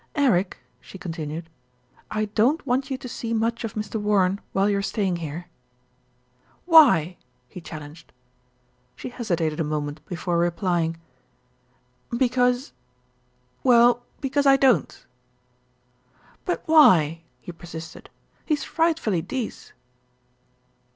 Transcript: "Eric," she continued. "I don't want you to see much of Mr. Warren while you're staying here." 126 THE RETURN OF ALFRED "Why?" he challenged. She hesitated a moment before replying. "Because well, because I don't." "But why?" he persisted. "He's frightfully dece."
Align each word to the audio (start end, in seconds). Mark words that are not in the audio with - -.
"Eric," 0.15 0.57
she 0.79 0.97
continued. 0.97 1.47
"I 2.09 2.25
don't 2.33 2.65
want 2.65 2.89
you 2.89 2.97
to 2.97 3.07
see 3.07 3.35
much 3.35 3.63
of 3.63 3.75
Mr. 3.75 4.01
Warren 4.01 4.41
while 4.51 4.67
you're 4.67 4.81
staying 4.81 5.17
here." 5.17 5.45
126 6.65 7.53
THE 7.69 7.75
RETURN 7.75 7.77
OF 7.77 7.89
ALFRED 7.91 8.01
"Why?" 8.01 8.01
he 8.01 8.01
challenged. 8.01 8.13
She 8.95 9.09
hesitated 9.09 9.59
a 9.59 9.63
moment 9.63 10.03
before 10.07 10.39
replying. 10.39 10.97
"Because 12.17 12.71
well, 13.63 14.01
because 14.21 14.47
I 14.47 14.55
don't." 14.57 15.05
"But 16.45 16.63
why?" 16.65 17.21
he 17.39 17.51
persisted. 17.51 18.09
"He's 18.43 18.63
frightfully 18.63 19.21
dece." 19.21 19.71